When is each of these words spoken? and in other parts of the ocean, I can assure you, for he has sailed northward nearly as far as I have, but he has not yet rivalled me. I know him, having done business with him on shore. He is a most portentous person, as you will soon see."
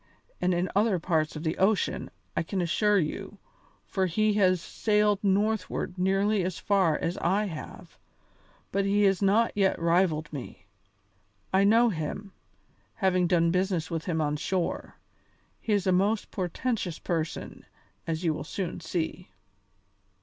and 0.41 0.51
in 0.51 0.67
other 0.75 0.97
parts 0.97 1.35
of 1.35 1.43
the 1.43 1.59
ocean, 1.59 2.09
I 2.35 2.41
can 2.41 2.59
assure 2.59 2.97
you, 2.97 3.37
for 3.85 4.07
he 4.07 4.33
has 4.33 4.59
sailed 4.59 5.19
northward 5.23 5.95
nearly 5.95 6.41
as 6.43 6.57
far 6.57 6.97
as 6.97 7.19
I 7.19 7.45
have, 7.45 7.99
but 8.71 8.83
he 8.83 9.03
has 9.03 9.21
not 9.21 9.51
yet 9.55 9.77
rivalled 9.79 10.33
me. 10.33 10.65
I 11.53 11.65
know 11.65 11.89
him, 11.89 12.31
having 12.95 13.27
done 13.27 13.51
business 13.51 13.91
with 13.91 14.05
him 14.05 14.21
on 14.21 14.37
shore. 14.37 14.95
He 15.59 15.71
is 15.73 15.85
a 15.85 15.91
most 15.91 16.31
portentous 16.31 16.97
person, 16.97 17.63
as 18.07 18.23
you 18.23 18.33
will 18.33 18.43
soon 18.43 18.79
see." 18.79 19.29